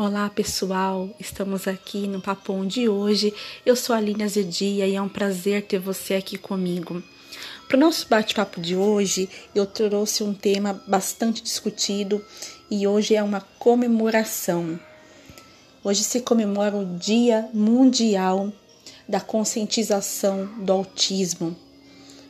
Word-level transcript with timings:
Olá 0.00 0.30
pessoal, 0.30 1.10
estamos 1.18 1.66
aqui 1.66 2.06
no 2.06 2.20
Papão 2.20 2.64
de 2.64 2.88
hoje. 2.88 3.34
Eu 3.66 3.74
sou 3.74 3.96
a 3.96 3.98
Aline 3.98 4.22
Azedia 4.22 4.86
e 4.86 4.94
é 4.94 5.02
um 5.02 5.08
prazer 5.08 5.66
ter 5.66 5.80
você 5.80 6.14
aqui 6.14 6.38
comigo. 6.38 7.02
Para 7.66 7.76
o 7.76 7.80
nosso 7.80 8.06
bate-papo 8.08 8.60
de 8.60 8.76
hoje, 8.76 9.28
eu 9.52 9.66
trouxe 9.66 10.22
um 10.22 10.32
tema 10.32 10.80
bastante 10.86 11.42
discutido 11.42 12.24
e 12.70 12.86
hoje 12.86 13.16
é 13.16 13.22
uma 13.24 13.40
comemoração. 13.58 14.78
Hoje 15.82 16.04
se 16.04 16.20
comemora 16.20 16.76
o 16.76 16.96
Dia 16.96 17.48
Mundial 17.52 18.52
da 19.08 19.20
Conscientização 19.20 20.46
do 20.60 20.74
Autismo. 20.74 21.56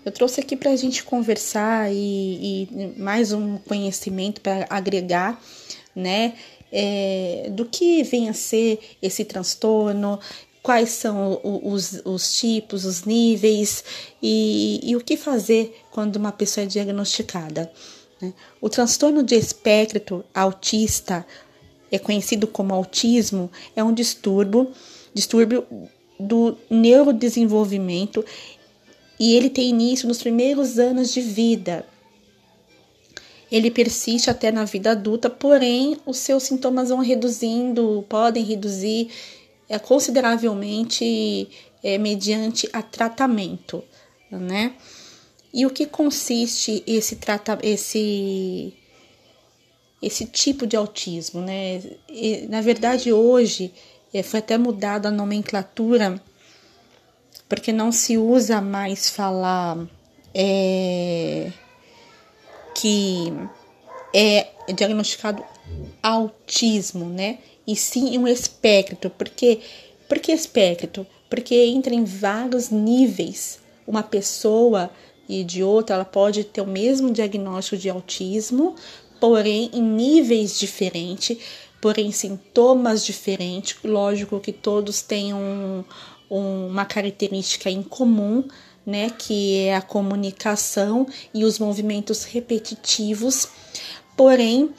Eu 0.06 0.10
trouxe 0.10 0.40
aqui 0.40 0.56
para 0.56 0.70
a 0.70 0.76
gente 0.76 1.04
conversar 1.04 1.92
e, 1.92 2.66
e 2.66 2.94
mais 2.96 3.30
um 3.30 3.58
conhecimento 3.58 4.40
para 4.40 4.66
agregar, 4.70 5.38
né? 5.94 6.32
É, 6.72 7.48
do 7.50 7.64
que 7.64 8.02
vem 8.02 8.28
a 8.28 8.34
ser 8.34 8.78
esse 9.00 9.24
transtorno, 9.24 10.18
quais 10.62 10.90
são 10.90 11.40
os, 11.42 12.02
os 12.04 12.36
tipos, 12.36 12.84
os 12.84 13.04
níveis 13.04 13.82
e, 14.22 14.80
e, 14.82 14.96
o 14.96 15.00
que 15.00 15.16
fazer 15.16 15.74
quando 15.90 16.16
uma 16.16 16.32
pessoa 16.32 16.64
é 16.64 16.66
diagnosticada. 16.66 17.70
Né? 18.20 18.34
O 18.60 18.68
transtorno 18.68 19.22
de 19.22 19.34
espectro 19.34 20.24
autista, 20.34 21.24
é 21.90 21.98
conhecido 21.98 22.46
como 22.46 22.74
autismo, 22.74 23.50
é 23.74 23.82
um 23.82 23.94
distúrbio, 23.94 24.70
distúrbio 25.14 25.66
do 26.20 26.56
neurodesenvolvimento 26.68 28.24
e 29.18 29.34
ele 29.34 29.48
tem 29.48 29.70
início 29.70 30.06
nos 30.06 30.18
primeiros 30.18 30.78
anos 30.78 31.12
de 31.12 31.20
vida 31.20 31.86
ele 33.50 33.70
persiste 33.70 34.28
até 34.30 34.52
na 34.52 34.64
vida 34.64 34.92
adulta, 34.92 35.30
porém 35.30 35.96
os 36.04 36.18
seus 36.18 36.42
sintomas 36.42 36.90
vão 36.90 36.98
reduzindo, 36.98 38.04
podem 38.08 38.44
reduzir 38.44 39.08
é, 39.68 39.78
consideravelmente 39.78 41.48
é, 41.82 41.96
mediante 41.98 42.68
a 42.72 42.82
tratamento, 42.82 43.82
né? 44.30 44.74
E 45.52 45.64
o 45.64 45.70
que 45.70 45.86
consiste 45.86 46.82
esse 46.86 47.16
trata 47.16 47.58
esse 47.62 48.74
esse 50.00 50.26
tipo 50.26 50.66
de 50.66 50.76
autismo, 50.76 51.40
né? 51.40 51.82
E, 52.08 52.46
na 52.48 52.60
verdade 52.60 53.12
hoje 53.12 53.72
é, 54.12 54.22
foi 54.22 54.40
até 54.40 54.58
mudada 54.58 55.08
a 55.08 55.12
nomenclatura 55.12 56.20
porque 57.48 57.72
não 57.72 57.90
se 57.90 58.18
usa 58.18 58.60
mais 58.60 59.08
falar 59.08 59.88
é, 60.34 61.50
que 62.80 63.32
é 64.14 64.48
diagnosticado 64.72 65.44
autismo, 66.02 67.06
né? 67.06 67.38
E 67.66 67.74
sim 67.74 68.16
um 68.16 68.26
espectro. 68.26 69.10
Por 69.10 69.28
quê? 69.28 69.60
Por 70.08 70.18
que 70.18 70.32
espectro? 70.32 71.06
Porque 71.28 71.54
entra 71.54 71.94
em 71.94 72.04
vários 72.04 72.70
níveis. 72.70 73.58
Uma 73.86 74.02
pessoa 74.02 74.90
e 75.28 75.44
de 75.44 75.62
outra, 75.62 75.96
ela 75.96 76.04
pode 76.04 76.44
ter 76.44 76.60
o 76.60 76.66
mesmo 76.66 77.10
diagnóstico 77.10 77.76
de 77.76 77.90
autismo, 77.90 78.74
porém 79.20 79.70
em 79.74 79.82
níveis 79.82 80.58
diferentes, 80.58 81.36
porém 81.80 82.10
sintomas 82.12 83.04
diferentes. 83.04 83.76
Lógico 83.84 84.40
que 84.40 84.52
todos 84.52 85.02
têm 85.02 85.34
um, 85.34 85.84
uma 86.30 86.84
característica 86.84 87.70
em 87.70 87.82
comum, 87.82 88.44
né, 88.88 89.10
que 89.10 89.58
é 89.58 89.76
a 89.76 89.82
comunicação 89.82 91.06
e 91.34 91.44
os 91.44 91.58
movimentos 91.58 92.24
repetitivos. 92.24 93.46
Porém, 94.16 94.70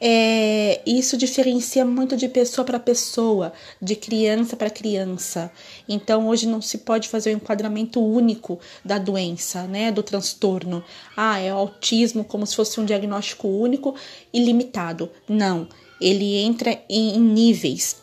é, 0.00 0.80
isso 0.86 1.16
diferencia 1.16 1.84
muito 1.84 2.16
de 2.16 2.28
pessoa 2.28 2.64
para 2.64 2.78
pessoa, 2.78 3.52
de 3.82 3.96
criança 3.96 4.56
para 4.56 4.70
criança. 4.70 5.50
Então, 5.88 6.28
hoje 6.28 6.46
não 6.46 6.62
se 6.62 6.78
pode 6.78 7.08
fazer 7.08 7.34
um 7.34 7.38
enquadramento 7.38 8.00
único 8.00 8.60
da 8.84 8.98
doença, 8.98 9.64
né, 9.64 9.90
do 9.90 10.02
transtorno. 10.02 10.84
Ah, 11.16 11.40
é 11.40 11.50
autismo 11.50 12.22
como 12.22 12.46
se 12.46 12.54
fosse 12.54 12.78
um 12.78 12.84
diagnóstico 12.84 13.48
único 13.48 13.96
e 14.32 14.44
limitado. 14.44 15.10
Não, 15.28 15.68
ele 16.00 16.36
entra 16.36 16.78
em, 16.88 17.16
em 17.16 17.20
níveis. 17.20 17.96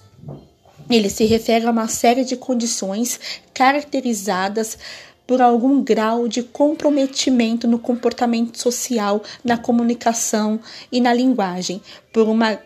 Ele 0.90 1.10
se 1.10 1.24
refere 1.24 1.66
a 1.66 1.72
uma 1.72 1.88
série 1.88 2.26
de 2.26 2.36
condições 2.36 3.18
caracterizadas 3.54 4.78
por 5.26 5.42
algum 5.42 5.82
grau 5.82 6.28
de 6.28 6.44
comprometimento 6.44 7.68
no 7.68 7.80
comportamento 7.80 8.58
social, 8.58 9.24
na 9.44 9.58
comunicação 9.58 10.60
e 10.92 11.00
na 11.00 11.14
linguagem, 11.14 11.82
por 12.12 12.28
uma 12.28 12.60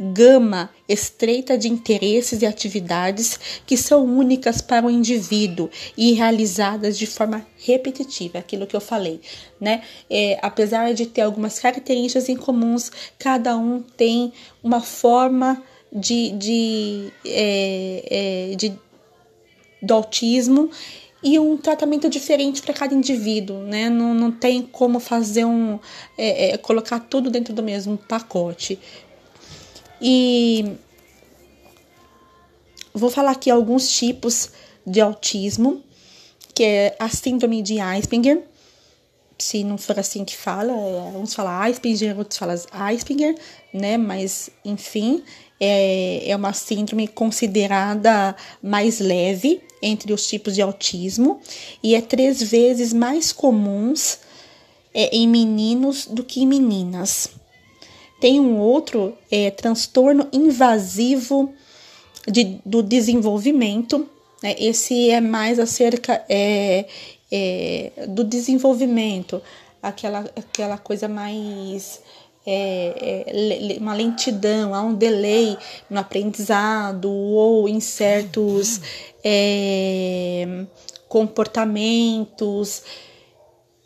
gama 0.00 0.70
estreita 0.88 1.58
de 1.58 1.68
interesses 1.68 2.40
e 2.40 2.46
atividades 2.46 3.38
que 3.66 3.76
são 3.76 4.02
únicas 4.04 4.62
para 4.62 4.86
o 4.86 4.90
indivíduo 4.90 5.68
e 5.94 6.14
realizadas 6.14 6.96
de 6.96 7.06
forma 7.06 7.46
repetitiva, 7.58 8.38
aquilo 8.38 8.66
que 8.66 8.74
eu 8.74 8.80
falei, 8.80 9.20
né? 9.60 9.82
É, 10.08 10.38
apesar 10.40 10.94
de 10.94 11.04
ter 11.04 11.20
algumas 11.20 11.58
características 11.58 12.30
em 12.30 12.36
comuns, 12.36 12.90
cada 13.18 13.54
um 13.58 13.82
tem 13.82 14.32
uma 14.62 14.80
forma 14.80 15.62
de, 15.92 16.30
de, 16.30 17.12
é, 17.26 18.50
é, 18.52 18.56
de 18.56 18.72
do 19.82 19.94
autismo 19.94 20.70
e 21.22 21.38
um 21.38 21.56
tratamento 21.56 22.08
diferente 22.08 22.62
para 22.62 22.72
cada 22.72 22.94
indivíduo, 22.94 23.58
né? 23.58 23.90
Não, 23.90 24.14
não 24.14 24.32
tem 24.32 24.62
como 24.62 24.98
fazer 24.98 25.44
um. 25.44 25.78
É, 26.16 26.50
é, 26.50 26.58
colocar 26.58 26.98
tudo 27.00 27.30
dentro 27.30 27.52
do 27.52 27.62
mesmo 27.62 27.98
pacote. 27.98 28.78
E 30.00 30.76
vou 32.94 33.10
falar 33.10 33.32
aqui 33.32 33.50
alguns 33.50 33.90
tipos 33.90 34.50
de 34.86 35.00
autismo, 35.00 35.82
que 36.54 36.64
é 36.64 36.96
a 36.98 37.08
síndrome 37.08 37.60
de 37.60 37.78
Asperger. 37.78 38.42
Se 39.38 39.64
não 39.64 39.78
for 39.78 39.98
assim 39.98 40.24
que 40.24 40.36
fala, 40.36 40.72
é, 40.72 41.18
uns 41.18 41.34
falam 41.34 41.52
Asperger, 41.52 42.16
outros 42.16 42.38
falam 42.38 42.56
Asperger, 42.72 43.34
né? 43.74 43.98
Mas, 43.98 44.48
enfim, 44.64 45.22
é, 45.60 46.30
é 46.30 46.34
uma 46.34 46.54
síndrome 46.54 47.06
considerada 47.08 48.34
mais 48.62 49.00
leve 49.00 49.62
entre 49.82 50.12
os 50.12 50.26
tipos 50.26 50.54
de 50.54 50.62
autismo 50.62 51.40
e 51.82 51.94
é 51.94 52.00
três 52.00 52.42
vezes 52.42 52.92
mais 52.92 53.32
comuns 53.32 54.18
é, 54.92 55.16
em 55.16 55.28
meninos 55.28 56.06
do 56.06 56.24
que 56.24 56.40
em 56.40 56.46
meninas. 56.46 57.28
Tem 58.20 58.38
um 58.38 58.58
outro 58.58 59.16
é, 59.30 59.50
transtorno 59.50 60.28
invasivo 60.32 61.52
de, 62.26 62.60
do 62.64 62.82
desenvolvimento. 62.82 64.06
Né? 64.42 64.54
Esse 64.58 65.10
é 65.10 65.20
mais 65.20 65.58
acerca 65.58 66.22
é, 66.28 66.86
é, 67.32 67.92
do 68.08 68.22
desenvolvimento, 68.24 69.40
aquela, 69.82 70.30
aquela 70.36 70.76
coisa 70.76 71.08
mais 71.08 72.00
é, 72.46 73.24
é, 73.26 73.78
uma 73.78 73.94
lentidão, 73.94 74.74
há 74.74 74.82
um 74.82 74.94
delay 74.94 75.56
no 75.88 76.00
aprendizado 76.00 77.10
ou 77.10 77.68
em 77.68 77.80
certos 77.80 78.80
é, 79.22 80.64
comportamentos, 81.08 82.82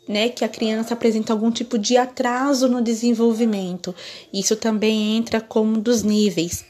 né, 0.07 0.29
que 0.29 0.45
a 0.45 0.49
criança 0.49 0.93
apresenta 0.93 1.33
algum 1.33 1.51
tipo 1.51 1.77
de 1.77 1.97
atraso 1.97 2.69
no 2.69 2.81
desenvolvimento. 2.81 3.93
Isso 4.31 4.55
também 4.55 5.17
entra 5.17 5.41
como 5.41 5.71
um 5.71 5.79
dos 5.79 6.03
níveis. 6.03 6.63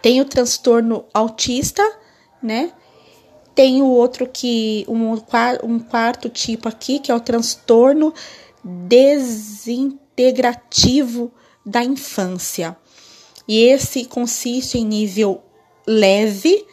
Tem 0.00 0.20
o 0.20 0.24
transtorno 0.24 1.04
autista, 1.14 1.82
né? 2.42 2.72
Tem 3.54 3.80
o 3.80 3.86
outro 3.86 4.26
que 4.26 4.84
um, 4.88 5.12
um 5.62 5.78
quarto 5.78 6.28
tipo 6.28 6.68
aqui, 6.68 6.98
que 6.98 7.12
é 7.12 7.14
o 7.14 7.20
transtorno 7.20 8.12
desintegrado 8.64 10.01
integrativo 10.12 11.32
da 11.64 11.82
infância. 11.82 12.76
E 13.46 13.60
esse 13.64 14.04
consiste 14.04 14.78
em 14.78 14.84
nível 14.84 15.42
leve, 15.86 16.64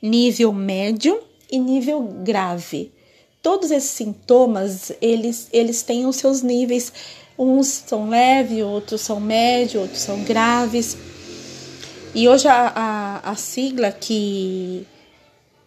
nível 0.00 0.52
médio 0.52 1.20
e 1.50 1.58
nível 1.58 2.02
grave. 2.22 2.92
Todos 3.42 3.70
esses 3.70 3.90
sintomas, 3.90 4.92
eles, 5.00 5.48
eles 5.52 5.82
têm 5.82 6.06
os 6.06 6.16
seus 6.16 6.42
níveis. 6.42 6.92
Uns 7.36 7.66
são 7.66 8.08
leves, 8.08 8.62
outros 8.62 9.00
são 9.00 9.18
médios, 9.18 9.82
outros 9.82 10.00
são 10.00 10.22
graves. 10.22 10.96
E 12.14 12.28
hoje 12.28 12.46
a, 12.46 12.72
a, 12.74 13.30
a 13.30 13.36
sigla 13.36 13.90
que, 13.90 14.86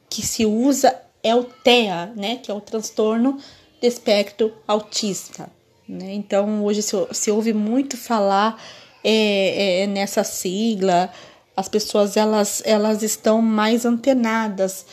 que 0.10 0.26
se 0.26 0.46
usa 0.46 0.96
é 1.22 1.36
o 1.36 1.44
TEA, 1.44 2.14
né? 2.16 2.38
Que 2.38 2.50
é 2.50 2.54
o 2.54 2.62
transtorno 2.62 3.38
de 3.82 3.88
espectro 3.88 4.54
autista. 4.68 5.52
Né? 5.88 6.14
Então, 6.14 6.64
hoje 6.64 6.82
se, 6.82 6.96
se 7.12 7.32
ouve 7.32 7.54
muito 7.54 7.96
falar 7.98 8.62
é, 9.04 9.84
é, 9.84 9.88
nessa 9.88 10.24
sigla, 10.24 11.12
as 11.56 11.70
pessoas 11.70 12.18
elas, 12.18 12.62
elas 12.66 13.04
estão 13.04 13.42
mais 13.42 13.86
antenadas. 13.86 14.86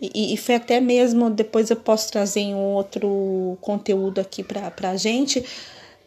E, 0.00 0.32
e 0.32 0.36
foi 0.36 0.54
até 0.54 0.80
mesmo, 0.80 1.28
depois 1.28 1.70
eu 1.70 1.76
posso 1.76 2.10
trazer 2.10 2.54
um 2.54 2.74
outro 2.74 3.58
conteúdo 3.60 4.20
aqui 4.20 4.44
para 4.44 4.90
a 4.90 4.96
gente, 4.96 5.44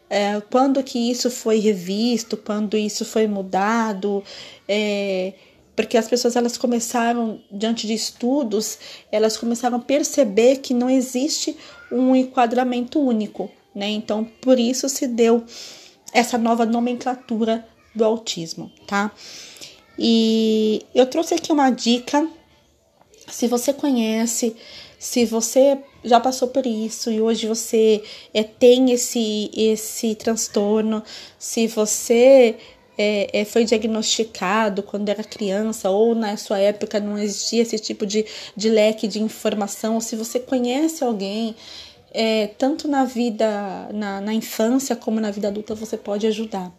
é, 0.10 0.42
quando 0.50 0.84
que 0.84 1.12
isso 1.12 1.30
foi 1.30 1.60
revisto, 1.60 2.36
quando 2.38 2.78
isso 2.78 3.06
foi 3.06 3.28
mudado, 3.28 4.24
é, 4.68 5.34
porque 5.76 5.98
as 5.98 6.08
pessoas 6.08 6.36
elas 6.36 6.58
começaram 6.58 7.42
diante 7.52 7.88
de 7.88 7.94
estudos, 7.94 8.78
elas 9.12 9.38
começaram 9.38 9.78
a 9.78 9.82
perceber 9.82 10.58
que 10.58 10.74
não 10.74 10.90
existe 10.90 11.56
um 11.92 12.16
enquadramento 12.16 13.00
único, 13.00 13.50
né? 13.74 13.90
Então, 13.90 14.24
por 14.42 14.60
isso 14.60 14.88
se 14.90 15.08
deu 15.08 15.44
essa 16.14 16.38
nova 16.38 16.66
nomenclatura 16.66 17.66
do 17.96 18.04
autismo, 18.04 18.72
tá? 18.86 19.12
E 19.98 20.86
eu 20.94 21.06
trouxe 21.06 21.34
aqui 21.34 21.52
uma 21.52 21.70
dica. 21.70 22.28
Se 23.28 23.48
você 23.48 23.72
conhece, 23.72 24.56
se 25.00 25.26
você 25.26 25.78
já 26.04 26.20
passou 26.20 26.48
por 26.48 26.66
isso 26.66 27.12
e 27.12 27.22
hoje 27.22 27.48
você 27.48 28.04
é, 28.34 28.44
tem 28.44 28.92
esse, 28.92 29.50
esse 29.54 30.16
transtorno, 30.16 31.04
se 31.38 31.68
você 31.68 32.58
é, 32.98 33.46
foi 33.46 33.64
diagnosticado 33.64 34.84
quando 34.84 35.10
era 35.10 35.24
criança 35.24 35.90
ou 35.90 36.14
na 36.14 36.38
sua 36.38 36.60
época 36.60 37.00
não 37.00 37.18
existia 37.18 37.62
esse 37.62 37.80
tipo 37.80 38.06
de, 38.06 38.26
de 38.56 38.70
leque 38.70 39.08
de 39.08 39.22
informação, 39.22 39.96
ou 39.96 40.02
se 40.02 40.16
você 40.16 40.40
conhece 40.40 41.04
alguém, 41.04 41.56
é, 42.12 42.48
tanto 42.48 42.88
na 42.88 43.06
vida, 43.06 43.90
na, 43.94 44.22
na 44.22 44.34
infância 44.34 44.96
como 44.96 45.20
na 45.20 45.32
vida 45.32 45.48
adulta, 45.48 45.76
você 45.76 45.98
pode 45.98 46.28
ajudar. 46.28 46.72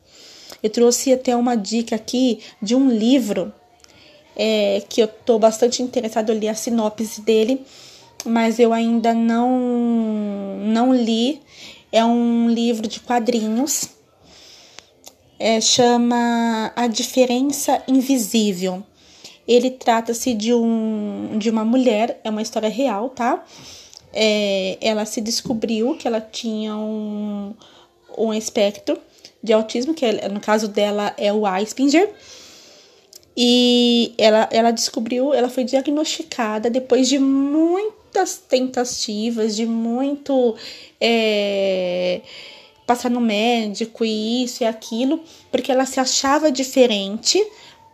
Eu 0.63 0.71
trouxe 0.71 1.13
até 1.13 1.35
uma 1.35 1.57
dica 1.57 1.97
aqui 1.97 2.41
de 2.61 2.75
um 2.75 2.89
livro 2.89 3.53
é, 4.37 4.83
que 4.89 5.01
eu 5.01 5.07
estou 5.07 5.39
bastante 5.39 5.83
interessada, 5.83 6.33
eu 6.33 6.39
li 6.39 6.49
a 6.49 6.55
sinopse 6.55 7.21
dele 7.21 7.65
mas 8.25 8.59
eu 8.59 8.73
ainda 8.73 9.13
não, 9.13 9.59
não 10.65 10.95
li. 10.95 11.41
É 11.91 12.05
um 12.05 12.49
livro 12.49 12.89
de 12.89 13.01
quadrinhos. 13.01 13.91
É, 15.39 15.61
chama 15.61 16.73
A 16.77 16.87
Diferença 16.87 17.83
Invisível. 17.89 18.83
Ele 19.47 19.71
trata-se 19.71 20.35
de, 20.35 20.55
um, 20.55 21.37
de 21.37 21.51
uma 21.51 21.65
mulher, 21.65 22.21
é 22.23 22.31
uma 22.31 22.41
história 22.41 22.69
real, 22.69 23.11
tá? 23.11 23.45
É, 24.13 24.77
ela 24.81 25.05
se 25.05 25.21
descobriu 25.21 25.97
que 25.97 26.07
ela 26.07 26.21
tinha 26.21 26.77
um, 26.77 27.55
um 28.17 28.35
espectro 28.35 28.99
de 29.43 29.53
autismo, 29.53 29.95
que 29.95 30.11
no 30.29 30.41
caso 30.41 30.69
dela 30.69 31.15
é 31.17 31.33
o 31.33 31.47
Asperger. 31.47 32.11
E 33.37 34.15
ela, 34.19 34.49
ela 34.53 34.71
descobriu, 34.71 35.33
ela 35.33 35.49
foi 35.49 35.65
diagnosticada 35.65 36.69
depois 36.69 37.09
de 37.09 37.19
muitas 37.19 38.37
tentativas, 38.37 39.57
de 39.57 39.65
muito 39.65 40.55
é, 41.01 42.21
passar 42.87 43.11
no 43.11 43.21
médico 43.21 44.05
e 44.05 44.45
isso 44.45 44.63
e 44.63 44.67
aquilo, 44.67 45.21
porque 45.51 45.73
ela 45.73 45.87
se 45.87 45.99
achava 45.99 46.53
diferente, 46.53 47.43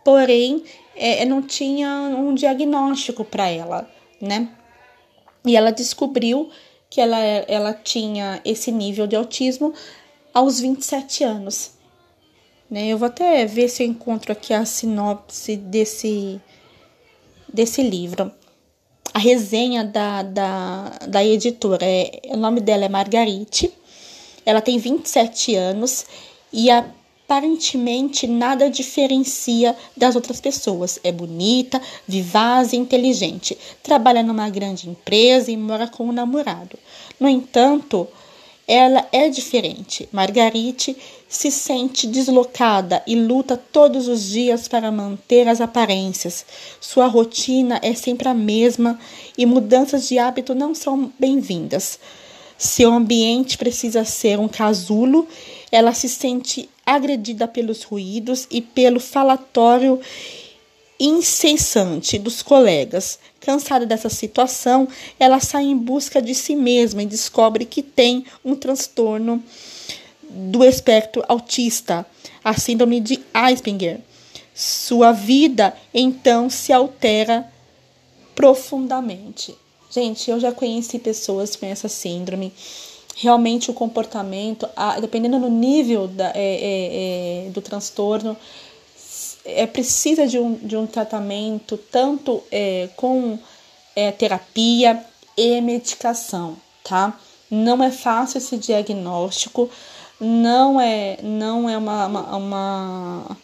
porém 0.03 0.61
é, 0.95 1.25
não 1.25 1.41
tinha 1.41 1.89
um 1.89 2.33
diagnóstico 2.35 3.23
para 3.23 3.47
ela, 3.47 3.89
né? 4.21 4.49
E 5.45 5.55
ela 5.55 5.71
descobriu 5.71 6.49
que 6.89 6.99
ela, 6.99 7.17
ela 7.17 7.73
tinha 7.73 8.41
esse 8.43 8.71
nível 8.71 9.07
de 9.07 9.15
autismo 9.15 9.73
aos 10.33 10.59
27 10.59 11.23
anos. 11.23 11.71
Né? 12.69 12.87
Eu 12.87 12.97
vou 12.97 13.07
até 13.07 13.45
ver 13.45 13.69
se 13.69 13.83
eu 13.83 13.87
encontro 13.87 14.31
aqui 14.31 14.53
a 14.53 14.65
sinopse 14.65 15.55
desse, 15.55 16.39
desse 17.51 17.81
livro 17.81 18.31
a 19.13 19.19
resenha 19.19 19.83
da, 19.83 20.23
da, 20.23 20.89
da 21.07 21.25
editora. 21.25 21.85
É, 21.85 22.21
o 22.29 22.37
nome 22.37 22.61
dela 22.61 22.85
é 22.85 22.89
Margarite. 22.89 23.71
Ela 24.45 24.61
tem 24.61 24.77
27 24.77 25.55
anos 25.55 26.05
e 26.51 26.69
aparentemente 27.29 28.25
nada 28.25 28.71
diferencia 28.71 29.75
das 29.95 30.15
outras 30.15 30.41
pessoas. 30.41 30.99
É 31.03 31.11
bonita, 31.11 31.79
vivaz 32.07 32.73
e 32.73 32.75
inteligente. 32.75 33.55
Trabalha 33.83 34.23
numa 34.23 34.49
grande 34.49 34.89
empresa 34.89 35.51
e 35.51 35.55
mora 35.55 35.87
com 35.87 36.05
um 36.05 36.11
namorado. 36.11 36.75
No 37.19 37.29
entanto, 37.29 38.07
ela 38.67 39.07
é 39.11 39.29
diferente. 39.29 40.09
Margarite 40.11 40.97
se 41.27 41.51
sente 41.51 42.07
deslocada 42.07 43.03
e 43.05 43.13
luta 43.15 43.55
todos 43.55 44.07
os 44.07 44.23
dias 44.27 44.67
para 44.67 44.91
manter 44.91 45.47
as 45.47 45.61
aparências. 45.61 46.43
Sua 46.81 47.05
rotina 47.05 47.79
é 47.83 47.93
sempre 47.93 48.27
a 48.27 48.33
mesma 48.33 48.99
e 49.37 49.45
mudanças 49.45 50.07
de 50.07 50.17
hábito 50.17 50.55
não 50.55 50.73
são 50.73 51.13
bem-vindas. 51.19 51.99
Seu 52.57 52.91
ambiente 52.91 53.55
precisa 53.55 54.03
ser 54.03 54.39
um 54.39 54.47
casulo, 54.47 55.27
ela 55.71 55.93
se 55.93 56.09
sente 56.09 56.67
agredida 56.89 57.47
pelos 57.47 57.83
ruídos 57.83 58.47
e 58.49 58.61
pelo 58.61 58.99
falatório 58.99 59.99
incessante 60.99 62.19
dos 62.19 62.41
colegas. 62.41 63.19
Cansada 63.39 63.85
dessa 63.85 64.09
situação, 64.09 64.87
ela 65.19 65.39
sai 65.39 65.63
em 65.63 65.77
busca 65.77 66.21
de 66.21 66.35
si 66.35 66.55
mesma 66.55 67.03
e 67.03 67.05
descobre 67.05 67.65
que 67.65 67.81
tem 67.81 68.25
um 68.43 68.55
transtorno 68.55 69.41
do 70.29 70.63
espectro 70.63 71.23
autista, 71.27 72.05
a 72.43 72.53
síndrome 72.53 72.99
de 72.99 73.19
Asperger. 73.33 74.01
Sua 74.53 75.11
vida 75.11 75.73
então 75.93 76.49
se 76.49 76.73
altera 76.73 77.49
profundamente. 78.35 79.55
Gente, 79.89 80.29
eu 80.29 80.39
já 80.39 80.51
conheci 80.51 80.99
pessoas 80.99 81.55
com 81.55 81.65
essa 81.65 81.87
síndrome. 81.87 82.53
Realmente 83.15 83.69
o 83.69 83.73
comportamento, 83.73 84.67
a, 84.75 84.99
dependendo 84.99 85.39
do 85.39 85.49
nível 85.49 86.07
da, 86.07 86.29
é, 86.29 86.31
é, 86.35 87.47
é, 87.47 87.49
do 87.49 87.61
transtorno, 87.61 88.37
é 89.43 89.65
precisa 89.67 90.27
de 90.27 90.37
um, 90.39 90.53
de 90.55 90.77
um 90.77 90.85
tratamento 90.85 91.77
tanto 91.77 92.41
é, 92.51 92.89
com 92.95 93.37
é, 93.95 94.11
terapia 94.11 95.03
e 95.35 95.59
medicação, 95.61 96.57
tá? 96.83 97.17
Não 97.49 97.83
é 97.83 97.91
fácil 97.91 98.37
esse 98.37 98.57
diagnóstico, 98.57 99.69
não 100.19 100.79
é, 100.79 101.17
não 101.23 101.69
é 101.69 101.77
uma, 101.77 102.05
uma, 102.05 102.35
uma, 102.35 103.37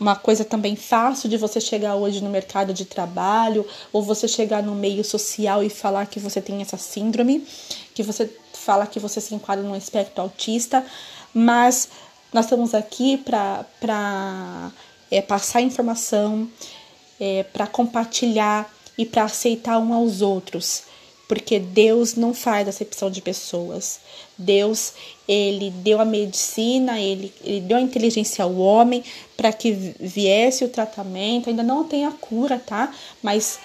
uma 0.00 0.16
coisa 0.16 0.44
também 0.44 0.74
fácil 0.74 1.28
de 1.28 1.36
você 1.36 1.60
chegar 1.60 1.94
hoje 1.94 2.22
no 2.22 2.30
mercado 2.30 2.74
de 2.74 2.84
trabalho 2.84 3.66
ou 3.92 4.02
você 4.02 4.26
chegar 4.26 4.62
no 4.62 4.74
meio 4.74 5.04
social 5.04 5.62
e 5.62 5.70
falar 5.70 6.06
que 6.06 6.18
você 6.18 6.40
tem 6.40 6.60
essa 6.60 6.76
síndrome, 6.76 7.46
que 7.94 8.02
você 8.02 8.28
fala 8.64 8.86
que 8.86 9.00
você 9.00 9.20
se 9.20 9.34
enquadra 9.34 9.64
num 9.64 9.76
espectro 9.76 10.22
autista, 10.22 10.84
mas 11.34 11.88
nós 12.32 12.46
estamos 12.46 12.74
aqui 12.74 13.18
para 13.18 14.72
é, 15.10 15.20
passar 15.20 15.60
informação, 15.60 16.48
é, 17.20 17.42
para 17.42 17.66
compartilhar 17.66 18.72
e 18.96 19.04
para 19.04 19.24
aceitar 19.24 19.78
um 19.78 19.92
aos 19.92 20.22
outros 20.22 20.84
porque 21.32 21.58
Deus 21.58 22.14
não 22.14 22.34
faz 22.34 22.68
acepção 22.68 23.10
de 23.10 23.22
pessoas. 23.22 24.00
Deus, 24.36 24.92
ele 25.26 25.70
deu 25.70 25.98
a 25.98 26.04
medicina, 26.04 27.00
ele, 27.00 27.32
ele 27.42 27.62
deu 27.62 27.78
a 27.78 27.80
inteligência 27.80 28.44
ao 28.44 28.54
homem 28.54 29.02
para 29.34 29.50
que 29.50 29.72
viesse 29.98 30.62
o 30.62 30.68
tratamento. 30.68 31.48
Ainda 31.48 31.62
não 31.62 31.84
tem 31.84 32.04
a 32.04 32.10
cura, 32.10 32.58
tá? 32.58 32.94
Mas 33.22 33.58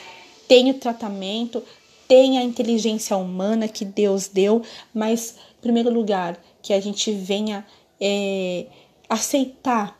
tem 0.47 0.71
o 0.71 0.75
tratamento, 0.75 1.61
tem 2.07 2.37
a 2.37 2.43
inteligência 2.43 3.15
humana 3.17 3.67
que 3.67 3.83
Deus 3.83 4.27
deu, 4.27 4.61
mas, 4.93 5.35
em 5.57 5.61
primeiro 5.61 5.91
lugar, 5.93 6.39
que 6.61 6.73
a 6.73 6.79
gente 6.79 7.11
venha 7.11 7.65
é, 7.99 8.65
aceitar, 9.09 9.99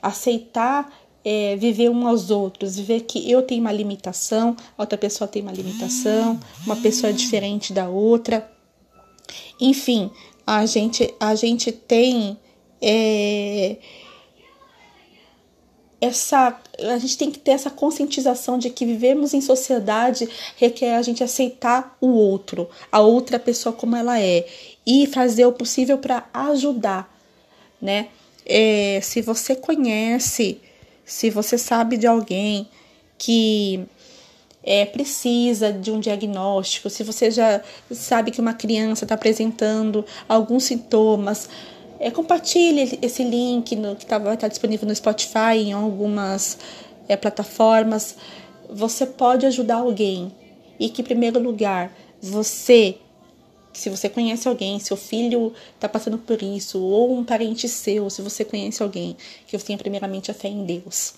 aceitar 0.00 0.92
é, 1.24 1.56
viver 1.56 1.90
um 1.90 2.06
aos 2.06 2.30
outros, 2.30 2.76
viver 2.76 3.00
que 3.00 3.30
eu 3.30 3.42
tenho 3.42 3.60
uma 3.60 3.72
limitação, 3.72 4.56
outra 4.76 4.96
pessoa 4.96 5.28
tem 5.28 5.42
uma 5.42 5.52
limitação, 5.52 6.40
uma 6.64 6.76
pessoa 6.76 7.10
é 7.10 7.12
diferente 7.12 7.72
da 7.72 7.88
outra. 7.88 8.50
Enfim, 9.60 10.10
a 10.46 10.64
gente, 10.64 11.14
a 11.20 11.34
gente 11.34 11.70
tem 11.70 12.38
é, 12.80 13.76
essa. 16.00 16.58
A 16.78 16.98
gente 16.98 17.18
tem 17.18 17.30
que 17.30 17.38
ter 17.38 17.52
essa 17.52 17.70
conscientização 17.70 18.58
de 18.58 18.70
que 18.70 18.86
vivemos 18.86 19.34
em 19.34 19.40
sociedade 19.40 20.28
requer 20.56 20.96
a 20.96 21.02
gente 21.02 21.22
aceitar 21.22 21.96
o 22.00 22.08
outro, 22.08 22.68
a 22.90 23.00
outra 23.00 23.38
pessoa 23.38 23.72
como 23.72 23.96
ela 23.96 24.20
é, 24.20 24.46
e 24.86 25.06
fazer 25.06 25.46
o 25.46 25.52
possível 25.52 25.98
para 25.98 26.28
ajudar, 26.32 27.12
né? 27.80 28.08
É, 28.46 29.00
se 29.02 29.20
você 29.20 29.54
conhece 29.54 30.60
se 31.10 31.28
você 31.28 31.58
sabe 31.58 31.96
de 31.96 32.06
alguém 32.06 32.68
que 33.18 33.84
é, 34.62 34.84
precisa 34.84 35.72
de 35.72 35.90
um 35.90 35.98
diagnóstico, 35.98 36.88
se 36.88 37.02
você 37.02 37.32
já 37.32 37.60
sabe 37.90 38.30
que 38.30 38.40
uma 38.40 38.54
criança 38.54 39.04
está 39.04 39.16
apresentando 39.16 40.06
alguns 40.28 40.62
sintomas, 40.62 41.48
é, 42.00 42.10
compartilhe 42.10 42.98
esse 43.02 43.22
link 43.22 43.76
no, 43.76 43.94
que 43.94 44.06
tá, 44.06 44.18
vai 44.18 44.34
estar 44.34 44.48
disponível 44.48 44.88
no 44.88 44.94
Spotify, 44.94 45.58
em 45.58 45.72
algumas 45.74 46.58
é, 47.06 47.14
plataformas. 47.14 48.16
Você 48.70 49.04
pode 49.04 49.44
ajudar 49.44 49.76
alguém 49.76 50.32
e 50.78 50.88
que, 50.88 51.02
em 51.02 51.04
primeiro 51.04 51.38
lugar, 51.38 51.92
você 52.22 52.96
se 53.72 53.88
você 53.88 54.08
conhece 54.08 54.48
alguém, 54.48 54.80
seu 54.80 54.96
filho 54.96 55.52
está 55.76 55.88
passando 55.88 56.18
por 56.18 56.42
isso, 56.42 56.80
ou 56.82 57.16
um 57.16 57.24
parente 57.24 57.68
seu, 57.68 58.10
se 58.10 58.20
você 58.20 58.44
conhece 58.44 58.82
alguém, 58.82 59.16
que 59.46 59.56
você 59.56 59.64
tenha 59.66 59.78
primeiramente 59.78 60.28
a 60.28 60.34
fé 60.34 60.48
em 60.48 60.64
Deus. 60.64 61.14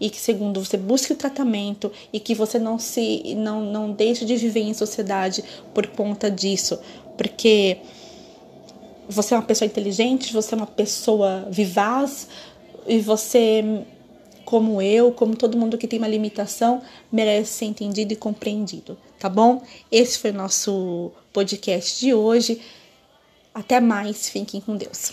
E 0.00 0.10
que 0.10 0.18
segundo 0.18 0.64
você 0.64 0.76
busque 0.76 1.12
o 1.12 1.16
tratamento 1.16 1.92
e 2.12 2.18
que 2.18 2.34
você 2.34 2.58
não 2.58 2.78
se 2.78 3.34
não, 3.36 3.60
não 3.60 3.92
deixe 3.92 4.24
de 4.24 4.36
viver 4.36 4.62
em 4.62 4.74
sociedade 4.74 5.44
por 5.72 5.86
conta 5.86 6.28
disso, 6.28 6.80
porque 7.16 7.78
você 9.08 9.34
é 9.34 9.36
uma 9.36 9.44
pessoa 9.44 9.66
inteligente, 9.66 10.32
você 10.32 10.54
é 10.54 10.56
uma 10.56 10.66
pessoa 10.66 11.46
vivaz 11.50 12.28
e 12.86 12.98
você 12.98 13.84
como 14.44 14.82
eu, 14.82 15.12
como 15.12 15.36
todo 15.36 15.56
mundo 15.56 15.78
que 15.78 15.88
tem 15.88 15.98
uma 15.98 16.08
limitação, 16.08 16.82
merece 17.10 17.52
ser 17.52 17.64
entendido 17.66 18.12
e 18.12 18.16
compreendido, 18.16 18.98
tá 19.18 19.28
bom? 19.28 19.62
Esse 19.90 20.18
foi 20.18 20.30
o 20.30 20.34
nosso 20.34 21.10
podcast 21.32 22.00
de 22.00 22.12
hoje. 22.12 22.60
Até 23.54 23.80
mais, 23.80 24.28
fiquem 24.28 24.60
com 24.60 24.76
Deus. 24.76 25.12